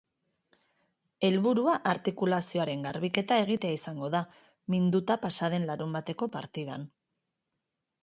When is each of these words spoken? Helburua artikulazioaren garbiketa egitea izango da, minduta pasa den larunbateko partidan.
Helburua 1.29 1.75
artikulazioaren 1.91 2.87
garbiketa 2.89 3.39
egitea 3.45 3.77
izango 3.83 4.11
da, 4.19 4.25
minduta 4.77 5.21
pasa 5.29 5.55
den 5.57 5.71
larunbateko 5.73 6.33
partidan. 6.41 6.93